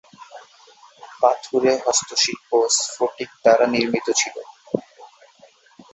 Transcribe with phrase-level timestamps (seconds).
[1.21, 4.35] পাথুরে হস্তশিল্প স্ফটিক দ্বারা নির্মিত ছিল।